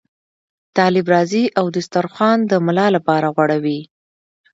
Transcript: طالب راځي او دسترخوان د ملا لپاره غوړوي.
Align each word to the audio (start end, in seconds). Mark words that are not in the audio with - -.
طالب 0.77 1.05
راځي 1.15 1.45
او 1.59 1.65
دسترخوان 1.77 2.37
د 2.51 2.53
ملا 2.65 2.87
لپاره 2.95 3.27
غوړوي. 3.35 3.79